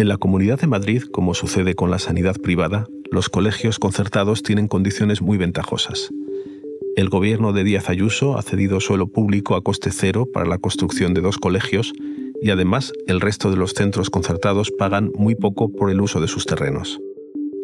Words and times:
En 0.00 0.08
la 0.08 0.16
Comunidad 0.16 0.58
de 0.58 0.66
Madrid, 0.66 1.02
como 1.02 1.34
sucede 1.34 1.74
con 1.74 1.90
la 1.90 1.98
sanidad 1.98 2.36
privada, 2.36 2.86
los 3.12 3.28
colegios 3.28 3.78
concertados 3.78 4.42
tienen 4.42 4.66
condiciones 4.66 5.20
muy 5.20 5.36
ventajosas. 5.36 6.08
El 6.96 7.10
gobierno 7.10 7.52
de 7.52 7.64
Díaz 7.64 7.90
Ayuso 7.90 8.38
ha 8.38 8.42
cedido 8.42 8.80
suelo 8.80 9.08
público 9.08 9.56
a 9.56 9.62
coste 9.62 9.90
cero 9.92 10.26
para 10.32 10.46
la 10.46 10.56
construcción 10.56 11.12
de 11.12 11.20
dos 11.20 11.36
colegios 11.36 11.92
y 12.40 12.48
además 12.48 12.94
el 13.08 13.20
resto 13.20 13.50
de 13.50 13.58
los 13.58 13.72
centros 13.72 14.08
concertados 14.08 14.70
pagan 14.70 15.10
muy 15.16 15.34
poco 15.34 15.70
por 15.70 15.90
el 15.90 16.00
uso 16.00 16.18
de 16.22 16.28
sus 16.28 16.46
terrenos. 16.46 16.98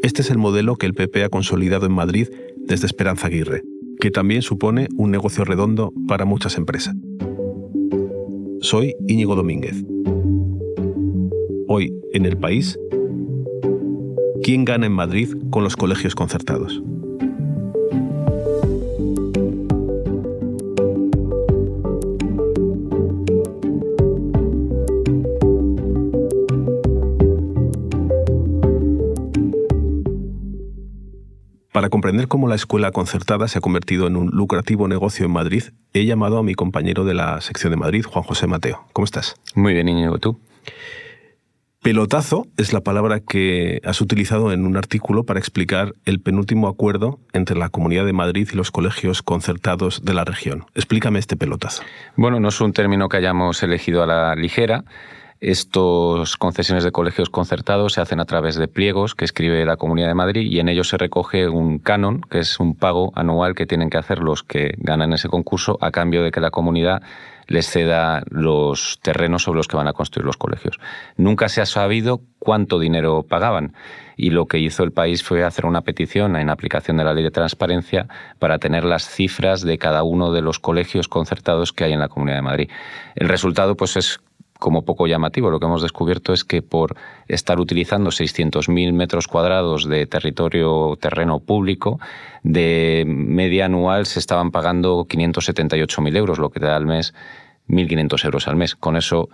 Este 0.02 0.20
es 0.20 0.30
el 0.30 0.36
modelo 0.36 0.76
que 0.76 0.84
el 0.84 0.92
PP 0.92 1.24
ha 1.24 1.30
consolidado 1.30 1.86
en 1.86 1.92
Madrid 1.92 2.28
desde 2.58 2.84
Esperanza 2.84 3.28
Aguirre, 3.28 3.62
que 3.98 4.10
también 4.10 4.42
supone 4.42 4.88
un 4.98 5.10
negocio 5.10 5.46
redondo 5.46 5.90
para 6.06 6.26
muchas 6.26 6.58
empresas. 6.58 6.96
Soy 8.60 8.94
Íñigo 9.08 9.36
Domínguez. 9.36 9.82
Hoy, 11.68 11.92
en 12.12 12.26
el 12.26 12.36
país, 12.36 12.78
¿quién 14.44 14.64
gana 14.64 14.86
en 14.86 14.92
Madrid 14.92 15.30
con 15.50 15.64
los 15.64 15.74
colegios 15.74 16.14
concertados? 16.14 16.80
Para 31.72 31.90
comprender 31.90 32.28
cómo 32.28 32.46
la 32.46 32.54
escuela 32.54 32.92
concertada 32.92 33.48
se 33.48 33.58
ha 33.58 33.60
convertido 33.60 34.06
en 34.06 34.16
un 34.16 34.28
lucrativo 34.28 34.86
negocio 34.86 35.26
en 35.26 35.32
Madrid, 35.32 35.64
he 35.92 36.06
llamado 36.06 36.38
a 36.38 36.44
mi 36.44 36.54
compañero 36.54 37.04
de 37.04 37.14
la 37.14 37.40
sección 37.40 37.72
de 37.72 37.76
Madrid, 37.76 38.04
Juan 38.04 38.22
José 38.22 38.46
Mateo. 38.46 38.86
¿Cómo 38.92 39.04
estás? 39.04 39.34
Muy 39.56 39.74
bien, 39.74 39.88
Íñigo, 39.88 40.18
¿tú? 40.18 40.38
Pelotazo 41.86 42.48
es 42.56 42.72
la 42.72 42.80
palabra 42.80 43.20
que 43.20 43.80
has 43.84 44.00
utilizado 44.00 44.50
en 44.50 44.66
un 44.66 44.76
artículo 44.76 45.22
para 45.22 45.38
explicar 45.38 45.94
el 46.04 46.18
penúltimo 46.18 46.66
acuerdo 46.66 47.20
entre 47.32 47.56
la 47.56 47.68
Comunidad 47.68 48.04
de 48.04 48.12
Madrid 48.12 48.48
y 48.52 48.56
los 48.56 48.72
colegios 48.72 49.22
concertados 49.22 50.04
de 50.04 50.12
la 50.12 50.24
región. 50.24 50.64
Explícame 50.74 51.20
este 51.20 51.36
pelotazo. 51.36 51.84
Bueno, 52.16 52.40
no 52.40 52.48
es 52.48 52.60
un 52.60 52.72
término 52.72 53.08
que 53.08 53.18
hayamos 53.18 53.62
elegido 53.62 54.02
a 54.02 54.06
la 54.06 54.34
ligera. 54.34 54.82
Estos 55.40 56.38
concesiones 56.38 56.82
de 56.82 56.92
colegios 56.92 57.28
concertados 57.28 57.92
se 57.92 58.00
hacen 58.00 58.20
a 58.20 58.24
través 58.24 58.56
de 58.56 58.68
pliegos 58.68 59.14
que 59.14 59.26
escribe 59.26 59.66
la 59.66 59.76
Comunidad 59.76 60.08
de 60.08 60.14
Madrid 60.14 60.50
y 60.50 60.60
en 60.60 60.68
ellos 60.68 60.88
se 60.88 60.96
recoge 60.96 61.48
un 61.48 61.78
canon, 61.78 62.22
que 62.22 62.38
es 62.38 62.58
un 62.58 62.74
pago 62.74 63.12
anual 63.14 63.54
que 63.54 63.66
tienen 63.66 63.90
que 63.90 63.98
hacer 63.98 64.20
los 64.20 64.42
que 64.42 64.74
ganan 64.78 65.12
ese 65.12 65.28
concurso 65.28 65.76
a 65.82 65.90
cambio 65.90 66.22
de 66.22 66.30
que 66.30 66.40
la 66.40 66.50
comunidad 66.50 67.02
les 67.48 67.68
ceda 67.68 68.22
los 68.30 68.98
terrenos 69.02 69.42
sobre 69.42 69.58
los 69.58 69.68
que 69.68 69.76
van 69.76 69.88
a 69.88 69.92
construir 69.92 70.24
los 70.24 70.36
colegios. 70.36 70.80
Nunca 71.16 71.48
se 71.48 71.60
ha 71.60 71.66
sabido 71.66 72.20
cuánto 72.38 72.78
dinero 72.78 73.22
pagaban 73.22 73.74
y 74.16 74.30
lo 74.30 74.46
que 74.46 74.58
hizo 74.58 74.82
el 74.82 74.92
país 74.92 75.22
fue 75.22 75.44
hacer 75.44 75.66
una 75.66 75.82
petición 75.82 76.36
en 76.36 76.50
aplicación 76.50 76.96
de 76.96 77.04
la 77.04 77.14
ley 77.14 77.22
de 77.22 77.30
transparencia 77.30 78.08
para 78.38 78.58
tener 78.58 78.84
las 78.84 79.08
cifras 79.08 79.62
de 79.62 79.78
cada 79.78 80.02
uno 80.02 80.32
de 80.32 80.42
los 80.42 80.58
colegios 80.58 81.08
concertados 81.08 81.72
que 81.72 81.84
hay 81.84 81.92
en 81.92 82.00
la 82.00 82.08
Comunidad 82.08 82.38
de 82.38 82.42
Madrid. 82.42 82.70
El 83.14 83.28
resultado 83.28 83.76
pues 83.76 83.96
es 83.96 84.20
como 84.58 84.84
poco 84.84 85.06
llamativo. 85.06 85.50
Lo 85.50 85.60
que 85.60 85.66
hemos 85.66 85.82
descubierto 85.82 86.32
es 86.32 86.44
que 86.44 86.62
por 86.62 86.96
estar 87.28 87.60
utilizando 87.60 88.10
600.000 88.10 88.92
metros 88.92 89.28
cuadrados 89.28 89.88
de 89.88 90.06
territorio 90.06 90.96
terreno 91.00 91.40
público, 91.40 91.98
de 92.42 93.04
media 93.06 93.66
anual 93.66 94.06
se 94.06 94.18
estaban 94.18 94.50
pagando 94.50 95.06
578.000 95.06 96.16
euros, 96.16 96.38
lo 96.38 96.50
que 96.50 96.60
te 96.60 96.66
da 96.66 96.76
al 96.76 96.86
mes 96.86 97.14
1.500 97.68 98.24
euros 98.24 98.48
al 98.48 98.56
mes. 98.56 98.76
Con 98.76 98.96
eso 98.96 99.28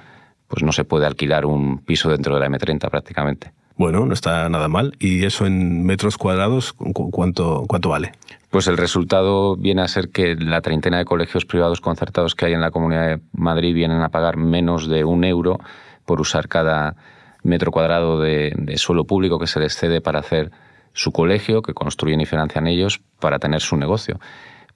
pues 0.48 0.62
no 0.62 0.72
se 0.72 0.84
puede 0.84 1.06
alquilar 1.06 1.46
un 1.46 1.78
piso 1.78 2.10
dentro 2.10 2.34
de 2.34 2.40
la 2.40 2.48
M30 2.48 2.90
prácticamente. 2.90 3.52
Bueno, 3.76 4.06
no 4.06 4.12
está 4.12 4.48
nada 4.48 4.68
mal. 4.68 4.94
¿Y 4.98 5.24
eso 5.24 5.46
en 5.46 5.84
metros 5.84 6.18
cuadrados 6.18 6.72
cuánto, 6.72 7.64
cuánto 7.66 7.88
vale? 7.88 8.12
Pues 8.50 8.66
el 8.66 8.76
resultado 8.76 9.56
viene 9.56 9.82
a 9.82 9.88
ser 9.88 10.10
que 10.10 10.34
la 10.36 10.60
treintena 10.60 10.98
de 10.98 11.04
colegios 11.06 11.46
privados 11.46 11.80
concertados 11.80 12.34
que 12.34 12.46
hay 12.46 12.52
en 12.52 12.60
la 12.60 12.70
Comunidad 12.70 13.08
de 13.08 13.20
Madrid 13.32 13.74
vienen 13.74 14.02
a 14.02 14.10
pagar 14.10 14.36
menos 14.36 14.88
de 14.88 15.04
un 15.04 15.24
euro 15.24 15.58
por 16.04 16.20
usar 16.20 16.48
cada 16.48 16.96
metro 17.42 17.72
cuadrado 17.72 18.20
de, 18.20 18.74
suelo 18.76 19.04
público 19.04 19.38
que 19.38 19.46
se 19.46 19.58
les 19.58 19.74
cede 19.74 20.00
para 20.00 20.20
hacer 20.20 20.50
su 20.92 21.12
colegio, 21.12 21.62
que 21.62 21.72
construyen 21.72 22.20
y 22.20 22.26
financian 22.26 22.66
ellos 22.66 23.00
para 23.20 23.38
tener 23.38 23.62
su 23.62 23.76
negocio. 23.76 24.20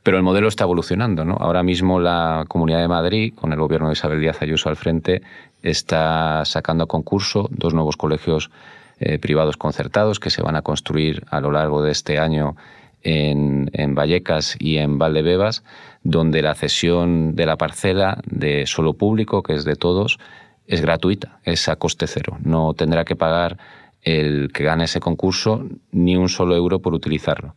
Pero 0.02 0.16
el 0.16 0.22
modelo 0.22 0.48
está 0.48 0.64
evolucionando. 0.64 1.24
¿no? 1.24 1.36
Ahora 1.38 1.62
mismo 1.62 2.00
la 2.00 2.44
Comunidad 2.48 2.80
de 2.80 2.88
Madrid, 2.88 3.34
con 3.34 3.52
el 3.52 3.58
gobierno 3.58 3.88
de 3.88 3.92
Isabel 3.92 4.20
Díaz 4.20 4.40
Ayuso 4.40 4.68
al 4.68 4.76
frente, 4.76 5.20
está 5.62 6.44
sacando 6.44 6.84
a 6.84 6.86
concurso 6.86 7.48
dos 7.50 7.74
nuevos 7.74 7.96
colegios 7.96 8.50
eh, 8.98 9.18
privados 9.18 9.56
concertados 9.56 10.20
que 10.20 10.30
se 10.30 10.42
van 10.42 10.56
a 10.56 10.62
construir 10.62 11.24
a 11.30 11.40
lo 11.40 11.50
largo 11.50 11.82
de 11.82 11.92
este 11.92 12.18
año 12.18 12.56
en, 13.02 13.94
Vallecas 13.94 14.56
y 14.58 14.78
en 14.78 14.98
Valdebebas, 14.98 15.62
donde 16.02 16.42
la 16.42 16.54
cesión 16.54 17.36
de 17.36 17.46
la 17.46 17.56
parcela 17.56 18.20
de 18.26 18.66
suelo 18.66 18.94
público, 18.94 19.42
que 19.42 19.54
es 19.54 19.64
de 19.64 19.76
todos, 19.76 20.18
es 20.66 20.80
gratuita, 20.80 21.38
es 21.44 21.68
a 21.68 21.76
coste 21.76 22.06
cero. 22.06 22.38
No 22.42 22.74
tendrá 22.74 23.04
que 23.04 23.16
pagar 23.16 23.58
el 24.02 24.50
que 24.52 24.64
gane 24.64 24.84
ese 24.84 25.00
concurso 25.00 25.66
ni 25.92 26.16
un 26.16 26.28
solo 26.28 26.56
euro 26.56 26.80
por 26.80 26.94
utilizarlo. 26.94 27.54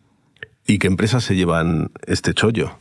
¿Y 0.67 0.77
qué 0.77 0.87
empresas 0.87 1.23
se 1.23 1.35
llevan 1.35 1.91
este 2.05 2.33
chollo? 2.33 2.77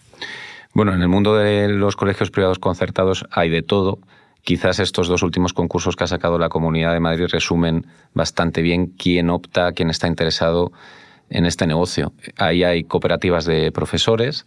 Bueno, 0.74 0.92
en 0.92 1.00
el 1.00 1.08
mundo 1.08 1.34
de 1.36 1.68
los 1.68 1.97
colegios 1.97 2.30
privados 2.30 2.58
concertados 2.58 3.24
hay 3.30 3.48
de 3.48 3.62
todo. 3.62 3.98
Quizás 4.43 4.78
estos 4.78 5.09
dos 5.09 5.22
últimos 5.22 5.53
concursos 5.53 5.97
que 5.97 6.04
ha 6.04 6.06
sacado 6.06 6.38
la 6.38 6.49
Comunidad 6.49 6.93
de 6.93 7.00
Madrid 7.00 7.26
resumen 7.31 7.87
bastante 8.15 8.62
bien 8.62 8.87
quién 8.87 9.31
opta, 9.31 9.72
quién 9.72 9.91
está 9.91 10.06
interesado 10.06 10.72
en 11.31 11.44
este 11.44 11.66
negocio. 11.66 12.12
Ahí 12.37 12.65
hay 12.65 12.84
cooperativas 12.84 13.44
de 13.44 13.71
profesores, 13.72 14.47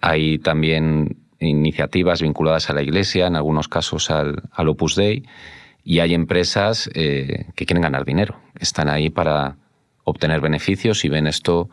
hay 0.00 0.38
también 0.38 1.18
iniciativas 1.38 2.22
vinculadas 2.22 2.70
a 2.70 2.72
la 2.72 2.82
Iglesia, 2.82 3.26
en 3.26 3.36
algunos 3.36 3.68
casos 3.68 4.10
al, 4.10 4.42
Opus 4.56 4.96
Dei, 4.96 5.24
y 5.84 6.00
hay 6.00 6.14
empresas 6.14 6.90
eh, 6.94 7.46
que 7.54 7.66
quieren 7.66 7.82
ganar 7.82 8.04
dinero, 8.04 8.36
están 8.58 8.88
ahí 8.88 9.10
para 9.10 9.56
obtener 10.04 10.40
beneficios 10.40 11.04
y 11.04 11.08
ven 11.08 11.26
esto 11.26 11.68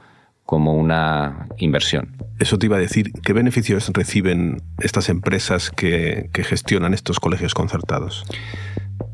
como 0.45 0.73
una 0.75 1.47
inversión. 1.57 2.17
Eso 2.39 2.57
te 2.57 2.65
iba 2.65 2.77
a 2.77 2.79
decir, 2.79 3.11
¿qué 3.23 3.33
beneficios 3.33 3.89
reciben 3.93 4.61
estas 4.79 5.09
empresas 5.09 5.69
que, 5.69 6.29
que 6.33 6.43
gestionan 6.43 6.93
estos 6.93 7.19
colegios 7.19 7.53
concertados? 7.53 8.25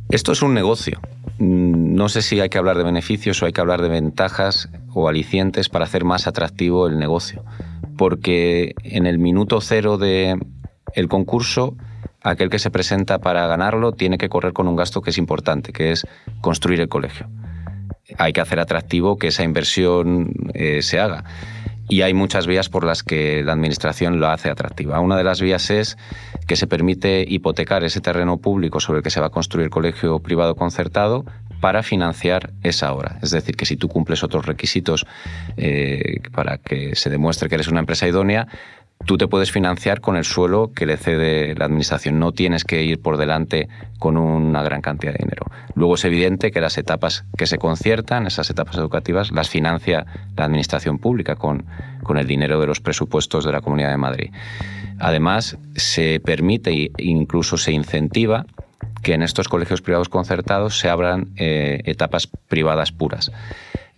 Esto 0.09 0.31
es 0.31 0.41
un 0.41 0.55
negocio. 0.55 0.99
Mm, 1.37 1.93
no 1.93 2.09
sé 2.09 2.21
si 2.21 2.39
hay 2.39 2.49
que 2.49 2.57
hablar 2.57 2.77
de 2.77 2.83
beneficios 2.83 3.41
o 3.41 3.45
hay 3.45 3.53
que 3.53 3.61
hablar 3.61 3.81
de 3.81 3.89
ventajas 3.89 4.69
o 4.93 5.07
alicientes 5.07 5.69
para 5.69 5.85
hacer 5.85 6.03
más 6.03 6.27
atractivo 6.27 6.87
el 6.87 6.97
negocio. 6.97 7.43
Porque 7.95 8.73
en 8.83 9.05
el 9.05 9.19
minuto 9.19 9.61
cero 9.61 9.97
del 9.97 10.39
el 10.95 11.07
concurso, 11.07 11.75
aquel 12.23 12.49
que 12.49 12.59
se 12.59 12.71
presenta 12.71 13.19
para 13.19 13.45
ganarlo 13.47 13.91
tiene 13.91 14.17
que 14.17 14.29
correr 14.29 14.53
con 14.53 14.67
un 14.67 14.75
gasto 14.75 15.01
que 15.01 15.11
es 15.11 15.17
importante, 15.17 15.71
que 15.73 15.91
es 15.91 16.07
construir 16.41 16.81
el 16.81 16.89
colegio. 16.89 17.27
Hay 18.17 18.33
que 18.33 18.41
hacer 18.41 18.59
atractivo 18.59 19.17
que 19.17 19.27
esa 19.27 19.43
inversión 19.43 20.31
eh, 20.53 20.81
se 20.81 20.99
haga 20.99 21.23
y 21.89 22.03
hay 22.03 22.13
muchas 22.13 22.45
vías 22.45 22.69
por 22.69 22.85
las 22.85 23.03
que 23.03 23.43
la 23.43 23.53
Administración 23.53 24.19
lo 24.19 24.27
hace 24.27 24.49
atractiva. 24.49 24.99
Una 24.99 25.17
de 25.17 25.23
las 25.23 25.41
vías 25.41 25.71
es 25.71 25.97
que 26.47 26.55
se 26.55 26.67
permite 26.67 27.25
hipotecar 27.27 27.83
ese 27.83 27.99
terreno 27.99 28.37
público 28.37 28.79
sobre 28.79 28.99
el 28.99 29.03
que 29.03 29.09
se 29.09 29.19
va 29.19 29.27
a 29.27 29.31
construir 29.31 29.71
colegio 29.71 30.19
privado 30.19 30.55
concertado 30.55 31.25
para 31.59 31.83
financiar 31.83 32.51
esa 32.63 32.93
obra. 32.93 33.17
Es 33.21 33.31
decir, 33.31 33.55
que 33.55 33.65
si 33.65 33.75
tú 33.75 33.89
cumples 33.89 34.23
otros 34.23 34.45
requisitos 34.45 35.05
eh, 35.57 36.21
para 36.31 36.59
que 36.59 36.95
se 36.95 37.09
demuestre 37.09 37.49
que 37.49 37.55
eres 37.55 37.67
una 37.67 37.79
empresa 37.79 38.07
idónea, 38.07 38.47
tú 39.05 39.17
te 39.17 39.27
puedes 39.27 39.51
financiar 39.51 40.01
con 40.01 40.17
el 40.17 40.23
suelo 40.23 40.71
que 40.73 40.85
le 40.85 40.97
cede 40.97 41.55
la 41.55 41.65
administración. 41.65 42.19
No 42.19 42.31
tienes 42.31 42.63
que 42.63 42.83
ir 42.83 43.01
por 43.01 43.17
delante 43.17 43.67
con 43.97 44.17
una 44.17 44.61
gran 44.63 44.81
cantidad 44.81 45.13
de 45.13 45.23
dinero. 45.23 45.45
Luego 45.75 45.95
es 45.95 46.05
evidente 46.05 46.51
que 46.51 46.61
las 46.61 46.77
etapas 46.77 47.25
que 47.37 47.47
se 47.47 47.57
conciertan, 47.57 48.27
esas 48.27 48.49
etapas 48.49 48.77
educativas, 48.77 49.31
las 49.31 49.49
financia 49.49 50.05
la 50.35 50.45
administración 50.45 50.99
pública 50.99 51.35
con, 51.35 51.65
con 52.03 52.17
el 52.17 52.27
dinero 52.27 52.59
de 52.59 52.67
los 52.67 52.81
presupuestos 52.81 53.45
de 53.45 53.51
la 53.51 53.61
Comunidad 53.61 53.91
de 53.91 53.97
Madrid. 53.97 54.31
Además, 54.99 55.57
se 55.75 56.19
permite 56.19 56.71
e 56.71 56.91
incluso 56.97 57.57
se 57.57 57.71
incentiva 57.71 58.45
que 59.01 59.13
en 59.13 59.23
estos 59.23 59.47
colegios 59.47 59.81
privados 59.81 60.09
concertados 60.09 60.77
se 60.77 60.89
abran 60.89 61.29
eh, 61.37 61.81
etapas 61.85 62.27
privadas 62.27 62.91
puras. 62.91 63.31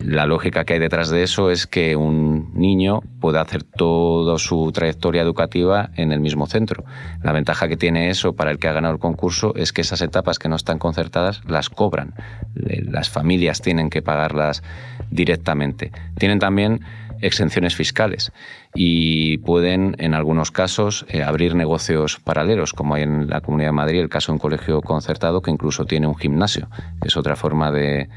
La 0.03 0.25
lógica 0.25 0.63
que 0.63 0.73
hay 0.73 0.79
detrás 0.79 1.09
de 1.09 1.23
eso 1.23 1.51
es 1.51 1.67
que 1.67 1.95
un 1.95 2.51
niño 2.53 3.01
pueda 3.19 3.41
hacer 3.41 3.63
toda 3.63 4.39
su 4.39 4.71
trayectoria 4.71 5.21
educativa 5.21 5.91
en 5.95 6.11
el 6.11 6.19
mismo 6.19 6.47
centro. 6.47 6.83
La 7.21 7.31
ventaja 7.31 7.67
que 7.67 7.77
tiene 7.77 8.09
eso 8.09 8.33
para 8.33 8.51
el 8.51 8.57
que 8.57 8.67
ha 8.67 8.73
ganado 8.73 8.95
el 8.95 8.99
concurso 8.99 9.53
es 9.55 9.71
que 9.73 9.81
esas 9.81 10.01
etapas 10.01 10.39
que 10.39 10.49
no 10.49 10.55
están 10.55 10.79
concertadas 10.79 11.41
las 11.47 11.69
cobran. 11.69 12.15
Las 12.55 13.09
familias 13.09 13.61
tienen 13.61 13.89
que 13.89 14.01
pagarlas 14.01 14.63
directamente. 15.11 15.91
Tienen 16.17 16.39
también 16.39 16.81
exenciones 17.21 17.75
fiscales 17.75 18.31
y 18.73 19.37
pueden, 19.39 19.95
en 19.99 20.15
algunos 20.15 20.49
casos, 20.49 21.05
eh, 21.09 21.21
abrir 21.21 21.53
negocios 21.53 22.19
paralelos, 22.19 22.73
como 22.73 22.95
hay 22.95 23.03
en 23.03 23.29
la 23.29 23.41
Comunidad 23.41 23.69
de 23.69 23.73
Madrid, 23.73 23.99
el 23.99 24.09
caso 24.09 24.31
de 24.31 24.37
un 24.37 24.39
colegio 24.39 24.81
concertado 24.81 25.41
que 25.43 25.51
incluso 25.51 25.85
tiene 25.85 26.07
un 26.07 26.15
gimnasio, 26.15 26.67
es 27.05 27.15
otra 27.15 27.35
forma 27.35 27.71
de 27.71 28.09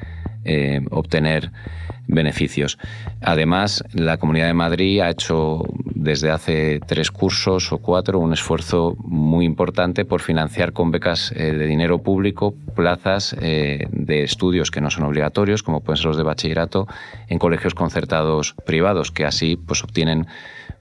eh, 0.44 0.80
obtener 0.90 1.50
beneficios. 2.06 2.78
Además, 3.20 3.82
la 3.92 4.18
Comunidad 4.18 4.46
de 4.46 4.54
Madrid 4.54 5.00
ha 5.00 5.10
hecho 5.10 5.64
desde 5.94 6.30
hace 6.30 6.80
tres 6.86 7.10
cursos 7.10 7.72
o 7.72 7.78
cuatro 7.78 8.18
un 8.18 8.32
esfuerzo 8.32 8.94
muy 8.98 9.46
importante 9.46 10.04
por 10.04 10.20
financiar 10.20 10.72
con 10.72 10.90
becas 10.90 11.32
eh, 11.32 11.52
de 11.52 11.66
dinero 11.66 12.02
público 12.02 12.54
plazas 12.74 13.34
eh, 13.40 13.86
de 13.90 14.22
estudios 14.22 14.70
que 14.70 14.80
no 14.80 14.90
son 14.90 15.04
obligatorios, 15.04 15.62
como 15.62 15.80
pueden 15.80 15.96
ser 15.96 16.06
los 16.06 16.16
de 16.16 16.24
bachillerato, 16.24 16.86
en 17.28 17.38
colegios 17.38 17.74
concertados 17.74 18.54
privados, 18.66 19.10
que 19.10 19.24
así 19.24 19.56
pues, 19.56 19.82
obtienen 19.82 20.26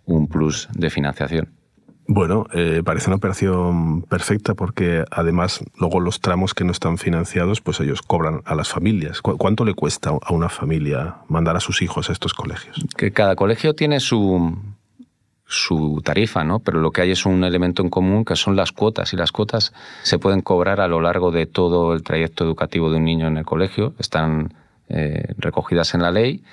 un 0.05 0.27
plus 0.27 0.67
de 0.73 0.89
financiación. 0.89 1.62
Bueno, 2.05 2.47
eh, 2.53 2.81
parece 2.83 3.07
una 3.07 3.15
operación 3.15 4.01
perfecta 4.03 4.55
porque 4.55 5.05
además 5.09 5.63
luego 5.77 6.01
los 6.01 6.19
tramos 6.19 6.53
que 6.53 6.65
no 6.65 6.71
están 6.71 6.97
financiados, 6.97 7.61
pues 7.61 7.79
ellos 7.79 8.01
cobran 8.01 8.41
a 8.45 8.55
las 8.55 8.69
familias. 8.69 9.21
¿Cuánto 9.21 9.63
le 9.63 9.73
cuesta 9.73 10.09
a 10.09 10.33
una 10.33 10.49
familia 10.49 11.17
mandar 11.29 11.55
a 11.55 11.61
sus 11.61 11.81
hijos 11.81 12.09
a 12.09 12.13
estos 12.13 12.33
colegios? 12.33 12.85
Que 12.97 13.11
cada 13.11 13.35
colegio 13.37 13.73
tiene 13.73 14.01
su, 14.01 14.57
su 15.45 16.01
tarifa, 16.03 16.43
¿no? 16.43 16.59
Pero 16.59 16.81
lo 16.81 16.91
que 16.91 17.01
hay 17.01 17.11
es 17.11 17.25
un 17.25 17.45
elemento 17.45 17.81
en 17.81 17.89
común 17.89 18.25
que 18.25 18.35
son 18.35 18.57
las 18.57 18.73
cuotas 18.73 19.13
y 19.13 19.17
las 19.17 19.31
cuotas 19.31 19.73
se 20.01 20.19
pueden 20.19 20.41
cobrar 20.41 20.81
a 20.81 20.89
lo 20.89 20.99
largo 20.99 21.31
de 21.31 21.45
todo 21.45 21.93
el 21.93 22.03
trayecto 22.03 22.43
educativo 22.43 22.91
de 22.91 22.97
un 22.97 23.05
niño 23.05 23.27
en 23.27 23.37
el 23.37 23.45
colegio. 23.45 23.93
Están 23.97 24.53
eh, 24.89 25.33
recogidas 25.37 25.93
en 25.93 26.01
la 26.01 26.11
ley. 26.11 26.43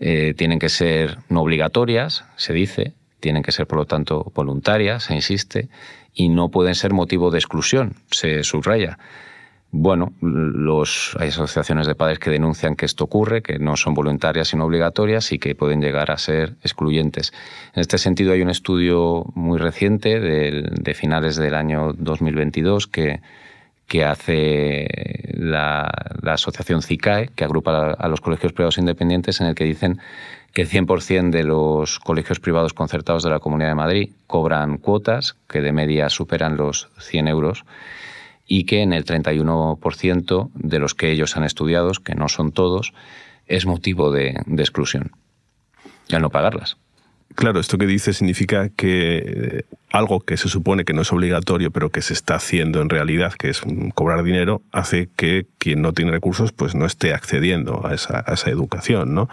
Eh, 0.00 0.34
tienen 0.36 0.58
que 0.58 0.68
ser 0.68 1.18
no 1.28 1.42
obligatorias, 1.42 2.24
se 2.36 2.52
dice, 2.52 2.92
tienen 3.22 3.42
que 3.42 3.52
ser, 3.52 3.66
por 3.66 3.78
lo 3.78 3.86
tanto, 3.86 4.30
voluntarias, 4.34 5.04
se 5.04 5.14
insiste, 5.14 5.70
y 6.12 6.28
no 6.28 6.50
pueden 6.50 6.74
ser 6.74 6.92
motivo 6.92 7.30
de 7.30 7.38
exclusión, 7.38 7.94
se 8.10 8.42
subraya. 8.42 8.98
Bueno, 9.74 10.12
los, 10.20 11.16
hay 11.18 11.28
asociaciones 11.28 11.86
de 11.86 11.94
padres 11.94 12.18
que 12.18 12.28
denuncian 12.28 12.76
que 12.76 12.84
esto 12.84 13.04
ocurre, 13.04 13.40
que 13.40 13.58
no 13.58 13.76
son 13.76 13.94
voluntarias 13.94 14.48
sino 14.48 14.66
obligatorias 14.66 15.32
y 15.32 15.38
que 15.38 15.54
pueden 15.54 15.80
llegar 15.80 16.10
a 16.10 16.18
ser 16.18 16.56
excluyentes. 16.62 17.32
En 17.74 17.80
este 17.80 17.96
sentido, 17.96 18.34
hay 18.34 18.42
un 18.42 18.50
estudio 18.50 19.24
muy 19.34 19.58
reciente 19.58 20.20
de, 20.20 20.94
finales 20.94 21.36
del 21.36 21.54
año 21.54 21.94
2022 21.94 22.86
que, 22.86 23.22
que 23.92 24.06
hace 24.06 24.86
la, 25.34 25.82
asociación 26.24 26.80
CICAE, 26.80 27.28
que 27.36 27.44
agrupa 27.44 27.92
a 27.92 28.08
los 28.08 28.22
colegios 28.22 28.54
privados 28.54 28.78
independientes, 28.78 29.42
en 29.42 29.48
el 29.48 29.54
que 29.54 29.64
dicen 29.64 30.00
que 30.54 30.62
el 30.62 30.70
100% 30.70 31.28
de 31.28 31.44
los 31.44 31.98
colegios 31.98 32.40
privados 32.40 32.72
concertados 32.72 33.22
de 33.22 33.28
la 33.28 33.38
Comunidad 33.38 33.68
de 33.68 33.74
Madrid 33.74 34.10
cobran 34.26 34.78
cuotas 34.78 35.36
que 35.46 35.60
de 35.60 35.72
media 35.72 36.08
superan 36.08 36.56
los 36.56 36.88
100 37.00 37.28
euros 37.28 37.66
y 38.46 38.64
que 38.64 38.80
en 38.80 38.94
el 38.94 39.04
31% 39.04 40.50
de 40.54 40.78
los 40.78 40.94
que 40.94 41.12
ellos 41.12 41.36
han 41.36 41.44
estudiado, 41.44 41.92
que 42.02 42.14
no 42.14 42.30
son 42.30 42.50
todos, 42.50 42.94
es 43.46 43.66
motivo 43.66 44.10
de, 44.10 44.40
de 44.46 44.62
exclusión, 44.62 45.10
al 46.10 46.22
no 46.22 46.30
pagarlas. 46.30 46.78
Claro, 47.34 47.60
esto 47.60 47.78
que 47.78 47.86
dice 47.86 48.12
significa 48.12 48.68
que 48.68 49.22
eh, 49.24 49.64
algo 49.90 50.20
que 50.20 50.36
se 50.36 50.48
supone 50.48 50.84
que 50.84 50.92
no 50.92 51.02
es 51.02 51.12
obligatorio, 51.12 51.70
pero 51.70 51.90
que 51.90 52.02
se 52.02 52.12
está 52.12 52.34
haciendo 52.34 52.80
en 52.80 52.88
realidad, 52.88 53.32
que 53.34 53.48
es 53.50 53.62
cobrar 53.94 54.22
dinero, 54.22 54.62
hace 54.72 55.08
que 55.16 55.46
quien 55.58 55.82
no 55.82 55.92
tiene 55.92 56.10
recursos 56.10 56.52
pues 56.52 56.74
no 56.74 56.86
esté 56.86 57.14
accediendo 57.14 57.86
a 57.86 57.94
esa, 57.94 58.24
educación. 58.46 59.14
¿no? 59.14 59.28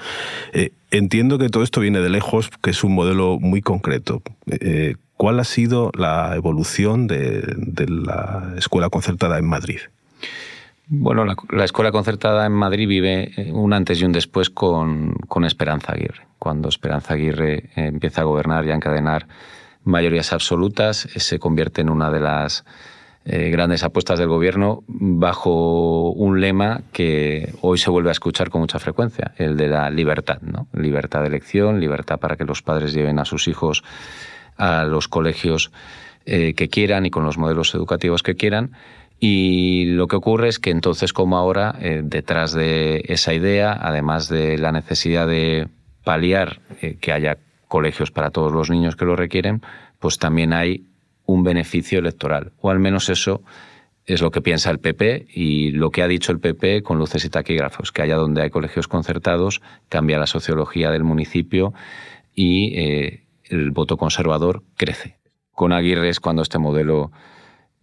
Eh, 0.54 0.72
entiendo 0.92 1.38
que 1.38 1.50
todo 1.50 1.64
esto 1.64 1.82
viene 1.82 2.00
de 2.00 2.10
lejos, 2.10 2.50
que 2.62 2.70
es 2.70 2.84
un 2.84 2.94
modelo 2.94 3.40
muy 3.40 3.62
concreto. 3.62 4.22
Eh, 4.48 4.96
¿Cuál 5.18 5.40
ha 5.42 5.44
sido 5.44 5.92
la 5.96 6.34
evolución 6.36 7.08
de, 7.08 7.44
la 7.90 8.54
escuela 8.58 8.90
concertada 8.90 9.38
en 9.38 9.46
Madrid? 9.46 9.80
Bueno, 10.92 11.24
la, 11.24 11.64
escuela 11.64 11.92
concertada 11.92 12.48
en 12.48 12.52
Madrid 12.52 12.88
vive 12.88 13.52
un 13.54 13.74
antes 13.74 14.02
y 14.02 14.06
un 14.06 14.12
después 14.12 14.50
con, 14.50 15.16
Esperanza 15.46 15.94
Aguirre 15.94 16.26
cuando 16.40 16.68
Esperanza 16.70 17.14
Aguirre 17.14 17.58
eh, 17.58 17.70
empieza 17.76 18.22
a 18.22 18.24
gobernar 18.24 18.66
y 18.66 18.72
a 18.72 18.76
encadenar 18.76 19.28
mayorías 19.84 20.34
absolutas, 20.34 21.06
eh, 21.06 21.20
se 21.20 21.38
convierte 21.38 21.82
en 21.82 21.90
una 21.90 22.10
de 22.10 22.20
las 22.22 22.66
eh, 23.26 23.52
grandes 23.52 23.84
apuestas 23.84 24.18
del 24.18 24.30
gobierno 24.30 24.84
bajo 24.88 26.10
un 26.10 26.42
lema 26.42 26.82
que 26.92 27.54
hoy 27.62 27.78
se 27.78 27.92
vuelve 27.92 28.10
a 28.10 28.14
escuchar 28.14 28.50
con 28.50 28.62
mucha 28.62 28.80
frecuencia, 28.80 29.34
el 29.38 29.58
de 29.58 29.68
la 29.68 29.92
libertad, 29.92 30.42
¿no? 30.42 30.68
Libertad 30.74 31.22
de 31.22 31.28
elección, 31.28 31.80
libertad 31.80 32.18
para 32.18 32.36
que 32.36 32.46
los 32.46 32.64
padres 32.64 32.94
lleven 32.94 33.20
a 33.20 33.26
sus 33.26 33.48
hijos 33.48 33.84
a 34.58 34.86
los 34.86 35.08
colegios 35.08 35.72
que 36.26 36.70
quieran 36.70 37.08
y 37.08 37.10
con 37.10 37.24
los 37.24 37.40
modelos 37.40 37.74
educativos 37.74 38.22
que 38.22 38.36
quieran. 38.36 38.74
Y 39.20 39.86
lo 39.86 40.08
que 40.08 40.16
ocurre 40.16 40.48
es 40.48 40.60
que 40.60 40.72
entonces, 40.72 41.12
como 41.12 41.38
ahora, 41.38 41.76
detrás 42.04 42.54
de 42.54 43.04
esa 43.10 43.34
idea, 43.34 43.78
además 43.80 44.30
de 44.30 44.58
la 44.58 44.72
necesidad 44.72 45.28
de 45.28 45.68
paliar 46.04 46.62
eh, 46.82 46.98
que 47.00 47.12
haya 47.12 47.38
colegios 47.68 48.12
para 48.12 48.32
todos 48.32 48.52
los 48.52 48.70
niños 48.70 48.96
que 48.96 49.06
lo 49.06 49.16
requieren, 49.16 49.62
pues 50.00 50.18
también 50.18 50.54
hay 50.54 50.86
un 51.26 51.44
beneficio 51.44 52.00
electoral. 52.00 52.52
O 52.62 52.72
al 52.72 52.80
menos 52.80 53.10
eso 53.10 53.44
es 54.06 54.22
lo 54.22 54.32
que 54.32 54.42
piensa 54.42 54.72
el 54.72 54.80
PP 54.80 55.28
y 55.32 55.72
lo 55.72 55.92
que 55.92 56.02
ha 56.02 56.08
dicho 56.08 56.32
el 56.32 56.40
PP 56.40 56.82
con 56.82 56.98
luces 56.98 57.24
y 57.26 57.30
taquígrafos, 57.30 57.92
que 57.92 58.02
allá 58.02 58.16
donde 58.16 58.42
hay 58.42 58.50
colegios 58.50 58.88
concertados 58.88 59.62
cambia 59.88 60.18
la 60.18 60.26
sociología 60.26 60.90
del 60.90 61.04
municipio 61.04 61.74
y 62.34 62.74
eh, 62.80 63.24
el 63.44 63.70
voto 63.70 63.98
conservador 63.98 64.64
crece. 64.78 65.18
Con 65.52 65.74
Aguirre 65.74 66.10
es 66.10 66.20
cuando 66.20 66.42
este 66.42 66.58
modelo 66.58 67.12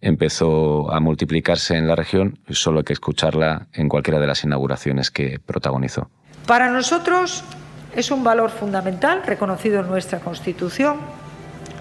empezó 0.01 0.91
a 0.91 0.99
multiplicarse 0.99 1.75
en 1.75 1.87
la 1.87 1.95
región, 1.95 2.39
solo 2.49 2.79
hay 2.79 2.85
que 2.85 2.93
escucharla 2.93 3.67
en 3.73 3.89
cualquiera 3.89 4.19
de 4.19 4.27
las 4.27 4.43
inauguraciones 4.43 5.11
que 5.11 5.39
protagonizó. 5.39 6.09
Para 6.45 6.69
nosotros 6.69 7.43
es 7.95 8.11
un 8.11 8.23
valor 8.23 8.51
fundamental 8.51 9.23
reconocido 9.25 9.81
en 9.81 9.87
nuestra 9.87 10.19
Constitución. 10.19 10.97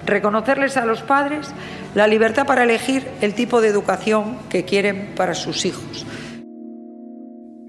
Reconocerles 0.06 0.76
a 0.76 0.86
los 0.86 1.02
padres 1.02 1.52
la 1.94 2.06
libertad 2.06 2.46
para 2.46 2.64
elegir 2.64 3.06
el 3.20 3.34
tipo 3.34 3.60
de 3.60 3.68
educación 3.68 4.38
que 4.48 4.64
quieren 4.64 5.12
para 5.16 5.34
sus 5.34 5.64
hijos. 5.64 6.06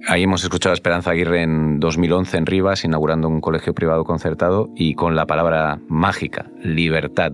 Ahí 0.09 0.23
hemos 0.23 0.41
escuchado 0.41 0.71
a 0.71 0.73
Esperanza 0.73 1.11
Aguirre 1.11 1.41
en 1.41 1.81
2011 1.81 2.37
en 2.37 2.45
Rivas, 2.45 2.85
inaugurando 2.85 3.27
un 3.27 3.41
colegio 3.41 3.73
privado 3.73 4.05
concertado 4.05 4.69
y 4.73 4.95
con 4.95 5.17
la 5.17 5.25
palabra 5.25 5.81
mágica, 5.89 6.49
libertad. 6.63 7.33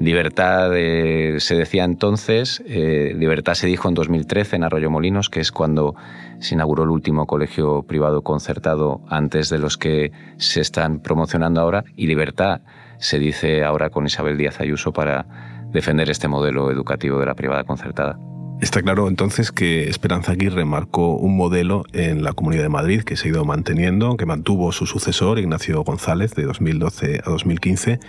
Libertad 0.00 0.76
eh, 0.76 1.36
se 1.38 1.54
decía 1.54 1.84
entonces, 1.84 2.60
eh, 2.66 3.14
libertad 3.16 3.54
se 3.54 3.68
dijo 3.68 3.86
en 3.86 3.94
2013 3.94 4.56
en 4.56 4.64
Arroyo 4.64 4.90
Molinos, 4.90 5.30
que 5.30 5.38
es 5.38 5.52
cuando 5.52 5.94
se 6.40 6.56
inauguró 6.56 6.82
el 6.82 6.90
último 6.90 7.28
colegio 7.28 7.84
privado 7.84 8.22
concertado 8.22 9.00
antes 9.08 9.48
de 9.48 9.58
los 9.60 9.76
que 9.76 10.10
se 10.38 10.60
están 10.60 10.98
promocionando 10.98 11.60
ahora, 11.60 11.84
y 11.94 12.08
libertad 12.08 12.62
se 12.98 13.20
dice 13.20 13.62
ahora 13.62 13.90
con 13.90 14.06
Isabel 14.06 14.36
Díaz 14.36 14.60
Ayuso 14.60 14.92
para 14.92 15.24
defender 15.70 16.10
este 16.10 16.26
modelo 16.26 16.72
educativo 16.72 17.20
de 17.20 17.26
la 17.26 17.36
privada 17.36 17.62
concertada. 17.62 18.18
Está 18.60 18.82
claro 18.82 19.06
entonces 19.06 19.52
que 19.52 19.88
Esperanza 19.88 20.32
Aguirre 20.32 20.64
marcó 20.64 21.14
un 21.14 21.36
modelo 21.36 21.84
en 21.92 22.24
la 22.24 22.32
Comunidad 22.32 22.64
de 22.64 22.68
Madrid 22.68 23.02
que 23.04 23.16
se 23.16 23.28
ha 23.28 23.30
ido 23.30 23.44
manteniendo, 23.44 24.16
que 24.16 24.26
mantuvo 24.26 24.72
su 24.72 24.84
sucesor, 24.84 25.38
Ignacio 25.38 25.84
González, 25.84 26.34
de 26.34 26.42
2012 26.42 27.20
a 27.24 27.30
2015, 27.30 28.00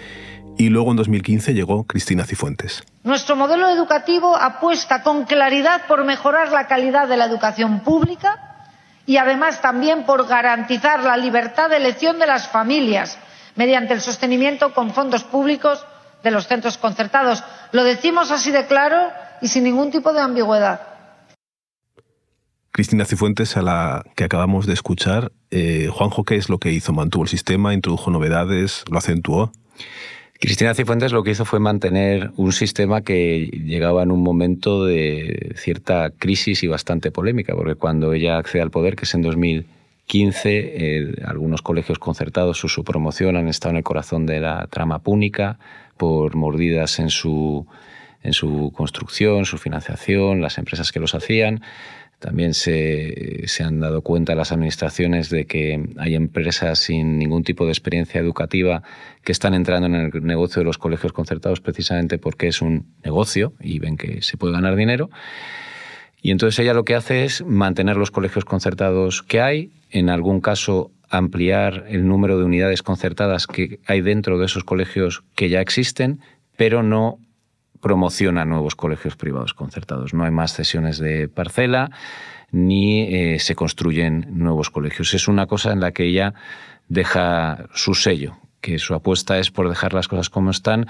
y 0.58 0.70
luego 0.70 0.90
en 0.90 0.98
2015 0.98 1.54
llegó 1.54 1.84
Cristina 1.84 2.26
Cifuentes. 2.26 2.84
Nuestro 3.04 3.36
modelo 3.36 3.70
educativo 3.70 4.36
apuesta 4.36 5.04
con 5.04 5.26
claridad 5.26 5.84
por 5.88 6.04
mejorar 6.04 6.52
la 6.52 6.66
calidad 6.66 7.08
de 7.08 7.18
la 7.18 7.26
educación 7.26 7.82
pública 7.82 8.66
y 9.06 9.18
además 9.18 9.62
también 9.62 10.04
por 10.04 10.28
garantizar 10.28 11.04
la 11.04 11.16
libertad 11.16 11.70
de 11.70 11.78
elección 11.78 12.18
de 12.18 12.26
las 12.26 12.48
familias 12.48 13.20
mediante 13.56 13.94
el 13.94 14.02
sostenimiento 14.02 14.74
con 14.74 14.94
fondos 14.96 15.24
públicos 15.24 15.86
de 16.24 16.32
los 16.32 16.48
centros 16.48 16.80
concertados. 16.80 17.44
Lo 17.72 17.84
decimos 17.84 18.32
así 18.32 18.52
de 18.52 18.66
claro 18.66 19.12
y 19.42 19.48
sin 19.48 19.64
ningún 19.64 19.92
tipo 19.92 20.14
de 20.14 20.22
ambigüedad. 20.22 20.82
Cristina 22.72 23.06
Cifuentes, 23.06 23.58
a 23.58 23.62
la 23.62 24.06
que 24.16 24.24
acabamos 24.24 24.66
de 24.66 24.74
escuchar, 24.74 25.32
eh, 25.52 25.90
Juanjo, 25.92 26.24
¿qué 26.24 26.36
es 26.36 26.50
lo 26.50 26.60
que 26.60 26.72
hizo? 26.72 26.94
¿Mantuvo 26.94 27.24
el 27.24 27.30
sistema? 27.30 27.74
¿Introdujo 27.74 28.12
novedades? 28.12 28.86
¿Lo 28.90 28.98
acentuó? 28.98 29.52
Cristina 30.40 30.74
Cifuentes 30.74 31.12
lo 31.12 31.24
que 31.24 31.32
hizo 31.32 31.44
fue 31.44 31.60
mantener 31.60 32.32
un 32.38 32.54
sistema 32.54 33.02
que 33.02 33.48
llegaba 33.66 34.04
en 34.04 34.12
un 34.12 34.24
momento 34.24 34.86
de 34.86 35.54
cierta 35.58 36.12
crisis 36.12 36.64
y 36.64 36.68
bastante 36.68 37.12
polémica, 37.12 37.54
porque 37.54 37.76
cuando 37.76 38.14
ella 38.14 38.38
accede 38.38 38.62
al 38.62 38.72
poder, 38.72 38.96
que 38.96 39.04
es 39.04 39.14
en 39.14 39.24
2015, 39.24 41.16
algunos 41.26 41.62
colegios 41.62 42.00
concertados, 42.00 42.58
su, 42.58 42.70
su 42.70 42.86
promoción 42.86 43.36
han 43.36 43.50
estado 43.50 43.72
en 43.72 43.78
el 43.78 43.84
corazón 43.84 44.26
de 44.26 44.40
la 44.40 44.68
trama 44.68 45.00
púnica 45.00 45.60
por 45.98 46.38
mordidas 46.38 47.00
en 47.00 47.10
su 47.10 47.68
en 48.24 48.34
su 48.34 48.72
construcción, 48.76 49.46
su 49.46 49.58
financiación, 49.58 50.42
las 50.42 50.58
empresas 50.58 50.92
que 50.92 51.00
los 51.00 51.16
hacían. 51.16 51.62
También 52.20 52.54
se, 52.54 53.48
se, 53.48 53.64
han 53.64 53.80
dado 53.80 54.02
cuenta 54.02 54.36
las 54.36 54.52
administraciones 54.52 55.30
de 55.30 55.46
que 55.46 55.82
hay 55.98 56.16
empresas 56.16 56.80
sin 56.80 57.18
ningún 57.18 57.44
tipo 57.44 57.66
de 57.66 57.72
experiencia 57.72 58.20
educativa 58.20 58.84
que 59.24 59.32
están 59.32 59.54
entrando 59.54 59.88
en 59.88 59.96
el 59.96 60.24
negocio 60.26 60.60
de 60.60 60.66
los 60.66 60.78
colegios 60.78 61.14
concertados 61.14 61.62
precisamente 61.62 62.18
porque 62.18 62.50
es 62.50 62.62
un 62.62 62.94
negocio 63.06 63.54
y 63.62 63.80
ven 63.80 63.96
que 63.96 64.22
se 64.22 64.36
puede 64.36 64.54
ganar 64.54 64.76
dinero. 64.76 65.10
Y 66.22 66.32
entonces 66.32 66.60
ella 66.60 66.74
lo 66.74 66.84
que 66.84 66.96
hace 66.96 67.24
es 67.24 67.46
mantener 67.46 67.96
los 67.96 68.12
colegios 68.12 68.44
concertados 68.44 69.24
que 69.24 69.40
hay, 69.40 69.72
en 69.90 70.10
algún 70.10 70.42
caso 70.42 70.92
ampliar 71.10 71.86
el 71.90 72.06
número 72.06 72.38
de 72.38 72.44
unidades 72.44 72.84
concertadas 72.84 73.48
que 73.48 73.80
hay 73.86 74.02
dentro 74.02 74.38
de 74.38 74.46
esos 74.46 74.64
colegios 74.64 75.24
que 75.36 75.50
ya 75.50 75.62
existen, 75.62 76.20
pero 76.56 76.84
no 76.84 77.18
promociona 77.82 78.46
nuevos 78.46 78.76
colegios 78.76 79.16
privados 79.16 79.54
concertados. 79.54 80.14
No 80.14 80.24
hay 80.24 80.32
más 80.32 80.54
cesiones 80.54 81.00
de 81.00 81.28
parcela 81.28 81.92
ni 82.52 83.04
eh, 83.04 83.40
se 83.40 83.56
construyen 83.56 84.28
nuevos 84.32 84.70
colegios. 84.70 85.14
Es 85.14 85.28
una 85.28 85.46
cosa 85.46 85.72
en 85.72 85.80
la 85.80 85.92
que 85.92 86.06
ella 86.06 86.34
deja 86.88 87.66
su 87.74 87.94
sello, 87.94 88.38
que 88.62 88.80
su 88.80 88.96
apuesta 88.96 89.38
es 89.38 89.52
por 89.52 89.70
dejar 89.70 89.94
las 89.94 90.08
cosas 90.08 90.30
como 90.30 90.50
están 90.50 90.88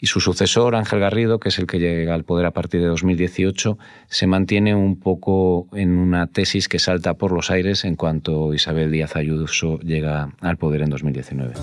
y 0.00 0.06
su 0.06 0.20
sucesor, 0.20 0.74
Ángel 0.74 1.00
Garrido, 1.00 1.38
que 1.38 1.48
es 1.48 1.58
el 1.58 1.66
que 1.66 1.78
llega 1.78 2.14
al 2.14 2.24
poder 2.24 2.46
a 2.46 2.50
partir 2.50 2.80
de 2.80 2.88
2018, 2.88 3.78
se 4.08 4.26
mantiene 4.26 4.74
un 4.74 4.98
poco 4.98 5.68
en 5.72 5.96
una 5.96 6.26
tesis 6.26 6.68
que 6.68 6.78
salta 6.78 7.14
por 7.14 7.32
los 7.32 7.50
aires 7.50 7.84
en 7.84 7.96
cuanto 7.96 8.52
Isabel 8.52 8.90
Díaz 8.90 9.16
Ayuso 9.16 9.78
llega 9.80 10.30
al 10.40 10.56
poder 10.56 10.82
en 10.82 10.90
2019. 10.90 11.54